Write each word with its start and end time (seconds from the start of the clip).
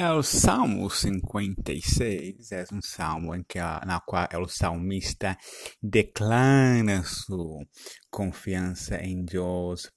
É 0.00 0.12
o 0.12 0.22
Salmo 0.22 0.88
56, 0.88 2.52
é 2.52 2.64
um 2.72 2.80
salmo 2.80 3.34
em 3.34 3.42
que, 3.42 3.58
na 3.58 3.98
qual 3.98 4.28
o 4.40 4.46
salmista 4.46 5.36
declara 5.82 7.02
confiança 8.18 9.00
em 9.00 9.24
Deus 9.24 9.92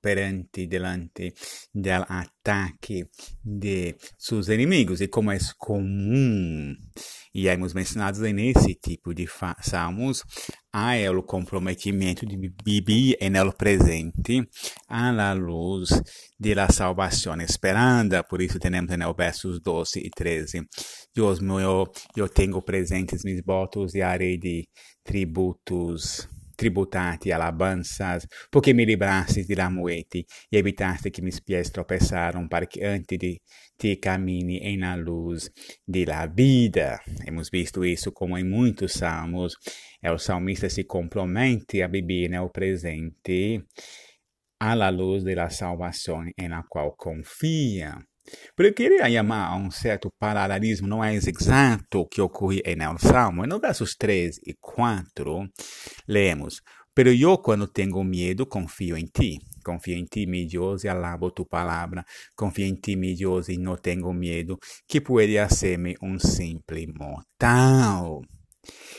perante, 0.00 0.64
delante 0.68 1.34
do 1.74 1.90
ataque 2.08 3.04
de 3.44 3.96
seus 4.16 4.46
inimigos. 4.46 5.00
E 5.00 5.08
como 5.08 5.32
é 5.32 5.38
comum, 5.58 6.72
e 7.34 7.48
hemos 7.48 7.74
mencionado 7.74 8.20
nesse 8.20 8.76
tipo 8.76 9.12
de 9.12 9.26
salmos, 9.60 10.22
há 10.72 10.92
o 11.10 11.20
comprometimento 11.24 12.24
de 12.24 12.36
viver 12.64 13.18
no 13.28 13.52
presente 13.52 14.48
à 14.88 15.32
luz 15.32 15.90
da 16.38 16.68
salvação 16.68 17.40
esperada. 17.40 18.22
Por 18.22 18.40
isso, 18.40 18.60
temos 18.60 18.96
no 18.96 19.14
versos 19.14 19.60
12 19.60 19.98
e 19.98 20.10
13. 20.10 20.62
Deus 21.12 21.40
meu, 21.40 21.90
eu 22.16 22.28
tenho 22.28 22.62
presentes 22.62 23.24
meus 23.24 23.42
votos 23.44 23.96
e 23.96 24.00
arei 24.00 24.38
de 24.38 24.68
tributos 25.02 26.28
tributati 26.62 27.32
alabanças, 27.32 28.28
porque 28.48 28.72
me 28.72 28.84
libraste 28.84 29.44
de 29.44 29.56
la 29.56 29.68
e 30.48 30.56
evitaste 30.56 31.10
que 31.10 31.20
meus 31.20 31.40
pés 31.40 31.72
tropeçaram 31.72 32.48
para 32.48 32.66
que 32.66 32.84
antes 32.84 33.18
de 33.18 33.40
ti 33.76 33.96
camine 33.96 34.76
la 34.78 34.94
luz 34.96 35.50
de 35.84 36.04
la 36.06 36.26
vida. 36.26 37.00
Hemos 37.26 37.50
visto 37.50 37.84
isso 37.84 38.12
como 38.12 38.38
em 38.38 38.44
muitos 38.44 38.92
salmos. 38.92 39.56
É 40.00 40.12
o 40.12 40.18
salmista 40.18 40.68
se 40.68 40.84
compromete 40.84 41.82
a 41.82 41.88
viver 41.88 42.28
no 42.30 42.48
presente 42.48 43.60
à 44.60 44.90
luz 44.90 45.24
de 45.24 45.34
la 45.34 45.50
salvação 45.50 46.24
em 46.38 46.48
la 46.48 46.62
qual 46.68 46.94
confia. 46.96 47.98
Queria 48.76 49.10
chamar 49.10 49.48
a 49.48 49.56
um 49.56 49.70
certo 49.70 50.12
paralelismo, 50.18 50.86
não 50.86 51.02
é 51.02 51.14
exato 51.14 52.06
que 52.06 52.20
ocorre 52.20 52.62
no 52.76 52.98
Salmo. 52.98 53.46
No 53.46 53.58
versos 53.58 53.96
3 53.96 54.38
e 54.46 54.54
4, 54.60 55.48
lemos: 56.06 56.62
Pero 56.94 57.12
eu, 57.12 57.38
quando 57.38 57.66
tenho 57.66 58.02
medo, 58.04 58.46
confio 58.46 58.96
em 58.96 59.06
ti. 59.06 59.38
Confio 59.64 59.96
em 59.96 60.04
ti, 60.04 60.26
mi 60.26 60.46
Deus, 60.46 60.84
e 60.84 60.88
alabo 60.88 61.30
tu 61.30 61.46
palavra. 61.46 62.04
Confio 62.36 62.66
em 62.66 62.74
ti, 62.74 62.96
mi 62.96 63.14
Deus, 63.14 63.48
e 63.48 63.56
não 63.56 63.76
tenho 63.76 64.12
medo, 64.12 64.58
que 64.86 65.00
pode 65.00 65.36
ser-me 65.48 65.96
um 66.02 66.18
simples 66.18 66.86
mortal. 66.94 68.22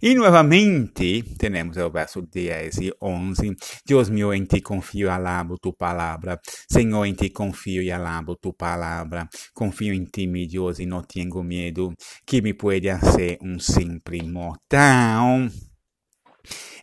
E 0.00 0.14
novamente, 0.14 1.24
temos 1.36 1.76
o 1.76 1.90
verso 1.90 2.22
10 2.22 2.78
e 2.78 2.92
11. 3.02 3.56
Deus 3.84 4.08
meu, 4.08 4.32
em 4.32 4.44
ti 4.44 4.60
confio 4.60 5.06
e 5.06 5.10
alabo 5.10 5.58
tu 5.58 5.72
palavra. 5.72 6.40
Senhor, 6.70 7.04
em 7.04 7.14
ti 7.14 7.30
confio 7.30 7.82
e 7.82 7.90
alabo 7.90 8.36
tu 8.36 8.52
palavra. 8.52 9.28
Confio 9.52 9.92
em 9.92 10.04
ti, 10.04 10.28
meu 10.28 10.46
Deus, 10.46 10.78
e 10.78 10.86
não 10.86 11.02
tenho 11.02 11.42
medo 11.42 11.92
que 12.24 12.40
me 12.40 12.54
pode 12.54 12.88
ser 13.12 13.38
um 13.42 13.58
simples 13.58 14.22
mortal. 14.22 15.48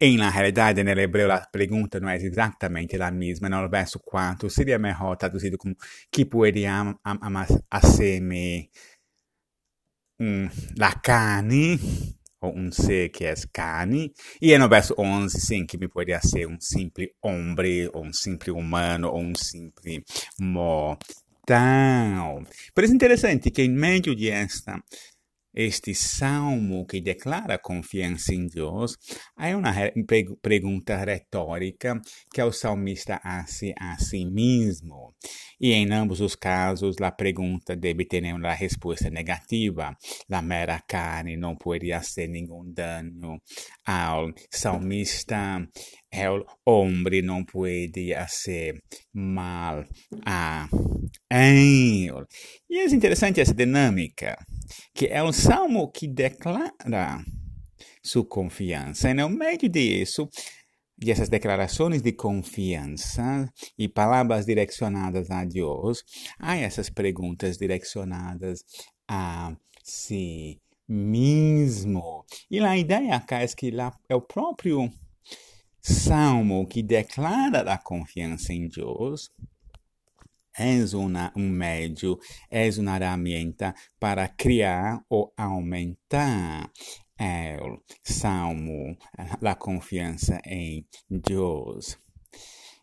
Em 0.00 0.16
na 0.16 0.30
realidade, 0.30 0.82
no 0.82 0.90
hebreu, 0.90 1.30
a 1.32 1.40
pergunta 1.40 1.98
não 1.98 2.08
é 2.08 2.16
exatamente 2.16 2.96
a 2.96 3.10
mesma. 3.10 3.48
No 3.48 3.68
verso 3.68 3.98
4, 3.98 4.48
seria 4.48 4.78
melhor 4.78 5.16
traduzido 5.16 5.58
como 5.58 5.74
que 6.12 6.24
pode 6.24 6.64
am, 6.64 6.96
am, 7.04 7.18
am, 7.20 7.46
la 10.76 10.92
carne 11.02 12.19
ou 12.40 12.56
um 12.56 12.72
ser 12.72 13.10
que 13.10 13.24
é 13.24 13.34
carne, 13.52 14.12
e 14.40 14.56
no 14.56 14.68
verso 14.68 14.94
11, 14.96 15.40
sim, 15.40 15.66
que 15.66 15.76
me 15.78 15.88
poderia 15.88 16.20
ser 16.20 16.46
um 16.46 16.58
simples 16.60 17.10
homem, 17.22 17.88
ou 17.92 18.04
um 18.04 18.12
simples 18.12 18.54
humano, 18.54 19.08
ou 19.08 19.20
um 19.20 19.34
simples 19.34 20.02
mortal. 20.38 21.08
Isso 22.78 22.92
é 22.92 22.94
interessante 22.94 23.50
que 23.50 23.62
em 23.62 23.70
meio 23.70 24.14
de 24.14 24.30
esta 24.30 24.82
este 25.54 25.94
salmo 25.94 26.86
que 26.86 27.00
declara 27.00 27.58
confiança 27.58 28.32
em 28.32 28.46
Deus, 28.46 28.96
há 29.36 29.48
uma 29.56 29.72
pergunta 30.40 30.96
retórica 30.96 32.00
que 32.32 32.42
o 32.42 32.52
salmista 32.52 33.20
hace 33.22 33.74
a 33.78 33.98
si 33.98 34.24
mesmo. 34.24 35.14
E 35.60 35.72
em 35.72 35.92
ambos 35.92 36.20
os 36.20 36.34
casos, 36.34 36.96
a 37.00 37.10
pergunta 37.10 37.76
deve 37.76 38.06
ter 38.06 38.22
uma 38.32 38.54
resposta 38.54 39.10
negativa. 39.10 39.94
A 40.30 40.42
mera 40.42 40.80
carne 40.88 41.36
não 41.36 41.54
poderia 41.54 42.02
ser 42.02 42.28
nenhum 42.28 42.72
dano 42.72 43.38
ao 43.84 44.30
salmista. 44.50 45.68
O 46.64 46.70
homem 46.70 47.22
não 47.22 47.44
poderia 47.44 48.26
ser 48.26 48.82
mal 49.12 49.84
a 50.24 50.66
ele. 51.30 52.26
E 52.68 52.78
é 52.78 52.86
interessante 52.86 53.40
essa 53.40 53.54
dinâmica 53.54 54.36
que 54.94 55.06
é 55.06 55.22
um 55.22 55.32
salmo 55.32 55.90
que 55.90 56.08
declara 56.08 57.22
sua 58.02 58.24
confiança. 58.24 59.10
E 59.10 59.14
no 59.14 59.28
meio 59.28 59.68
disso, 59.68 60.28
dessas 61.00 61.28
declarações 61.28 62.02
de 62.02 62.12
confiança 62.12 63.50
e 63.78 63.88
palavras 63.88 64.46
direcionadas 64.46 65.30
a 65.30 65.44
Deus, 65.44 66.04
há 66.38 66.56
essas 66.56 66.90
perguntas 66.90 67.56
direcionadas 67.56 68.64
a 69.08 69.56
si 69.82 70.60
mesmo. 70.86 72.24
E 72.50 72.60
a 72.60 72.76
ideia 72.76 73.18
cá 73.20 73.42
é 73.42 73.46
que 73.48 73.70
lá 73.70 73.92
é 74.08 74.14
o 74.14 74.20
próprio 74.20 74.92
salmo 75.80 76.66
que 76.66 76.82
declara 76.82 77.60
a 77.72 77.78
confiança 77.78 78.52
em 78.52 78.68
Deus 78.68 79.30
és 80.60 80.92
una, 80.92 81.32
um 81.36 81.48
médio, 81.48 82.18
és 82.50 82.78
uma 82.78 82.98
ferramenta 82.98 83.74
para 83.98 84.28
criar 84.28 85.02
ou 85.08 85.32
aumentar 85.36 86.70
o 87.62 87.78
salmo, 88.02 88.96
a 89.16 89.54
confiança 89.54 90.40
em 90.46 90.86
Deus. 91.08 91.98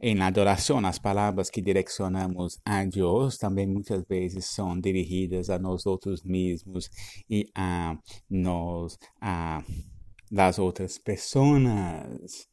Em 0.00 0.20
adoração, 0.20 0.84
as 0.84 0.98
palavras 0.98 1.48
que 1.48 1.60
direcionamos 1.60 2.58
a 2.64 2.84
Deus 2.84 3.38
também 3.38 3.66
muitas 3.68 4.02
vezes 4.08 4.46
são 4.46 4.80
dirigidas 4.80 5.48
a 5.48 5.60
nós 5.60 5.86
outros 5.86 6.24
mesmos 6.24 6.90
e 7.30 7.46
a 7.54 7.96
nós, 8.28 8.98
a 9.20 9.62
das 10.28 10.58
outras 10.58 10.98
pessoas. 10.98 12.48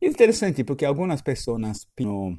É 0.00 0.06
interessante 0.06 0.64
porque 0.64 0.84
algumas 0.84 1.20
pessoas 1.20 1.60
não, 2.00 2.38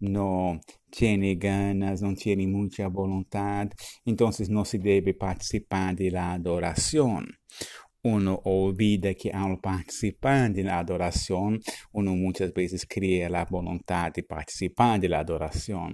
não 0.00 0.60
têm 0.90 1.36
ganas, 1.36 2.00
não 2.00 2.14
têm 2.14 2.46
muita 2.46 2.88
vontade, 2.88 3.74
então 4.06 4.30
não 4.48 4.64
se 4.64 4.78
deve 4.78 5.12
participar 5.12 5.94
da 5.94 6.34
adoração 6.34 7.20
uno 8.04 8.40
olvida 8.44 9.14
que 9.14 9.30
ao 9.30 9.56
participar 9.58 10.52
da 10.52 10.78
adoração, 10.78 11.56
uno 11.94 12.16
muitas 12.16 12.50
vezes 12.52 12.84
cria 12.84 13.28
a 13.28 13.44
vontade 13.44 14.16
de 14.16 14.22
participar 14.22 14.98
da 14.98 15.20
adoração. 15.20 15.92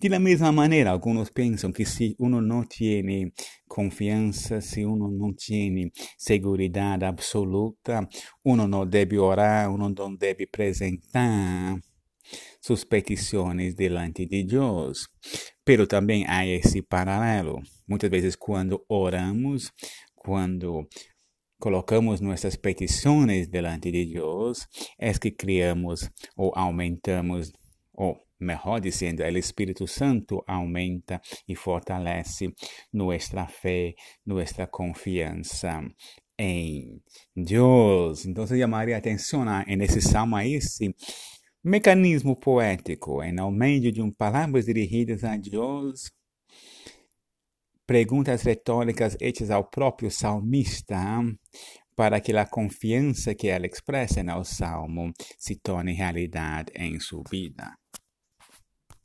De 0.00 0.08
mesma 0.18 0.50
maneira, 0.50 0.90
alguns 0.90 1.30
pensam 1.30 1.70
que 1.70 1.84
se 1.84 2.16
uno 2.18 2.40
não 2.40 2.64
tem 2.64 3.30
confiança, 3.68 4.60
se 4.60 4.84
uno 4.84 5.10
não 5.10 5.32
tem 5.34 5.90
segurança 6.16 7.06
absoluta, 7.06 8.06
uno 8.44 8.66
não 8.66 8.86
deve 8.86 9.18
orar, 9.18 9.70
uno 9.72 9.88
não 9.88 10.14
deve 10.14 10.44
apresentar 10.44 11.78
suas 12.60 12.84
petições 12.84 13.74
delante 13.74 14.24
de 14.24 14.44
Deus. 14.44 15.06
Pero 15.64 15.86
também 15.86 16.24
há 16.26 16.46
esse 16.46 16.80
paralelo. 16.80 17.60
Muitas 17.86 18.10
vezes, 18.10 18.36
quando 18.36 18.82
oramos, 18.88 19.70
quando 20.14 20.88
colocamos 21.58 22.20
nossas 22.20 22.56
petições 22.56 23.46
delante 23.48 23.90
de 23.90 24.04
Deus, 24.06 24.66
é 24.98 25.12
que 25.12 25.30
criamos 25.30 26.10
ou 26.36 26.52
aumentamos, 26.54 27.52
ou 27.92 28.18
melhor 28.38 28.80
dizendo, 28.80 29.22
o 29.22 29.38
Espírito 29.38 29.86
Santo 29.86 30.42
aumenta 30.46 31.20
e 31.48 31.54
fortalece 31.54 32.52
nossa 32.92 33.46
fé, 33.46 33.94
nossa 34.26 34.66
confiança 34.66 35.80
em 36.38 37.00
Deus. 37.34 38.26
Então, 38.26 38.44
eu 38.44 38.58
chamaria 38.58 38.96
atenção 38.96 39.44
nesse 39.66 40.02
salmo 40.02 40.36
a 40.36 40.46
esse 40.46 40.94
mecanismo 41.62 42.36
poético, 42.36 43.22
em 43.22 43.38
ao 43.38 43.50
meio 43.50 43.90
de 43.90 44.02
um 44.02 44.10
palavras 44.10 44.66
dirigidas 44.66 45.24
a 45.24 45.36
Deus, 45.36 46.12
perguntas 47.86 48.42
retóricas 48.42 49.16
hechas 49.20 49.50
ao 49.50 49.64
próprio 49.64 50.10
salmista 50.10 50.98
para 51.94 52.20
que 52.20 52.36
a 52.36 52.46
confiança 52.46 53.34
que 53.34 53.48
ela 53.48 53.66
expressa 53.66 54.22
no 54.22 54.44
salmo 54.44 55.12
se 55.38 55.56
torne 55.56 55.92
realidade 55.92 56.72
em 56.74 56.98
sua 56.98 57.22
vida. 57.30 57.76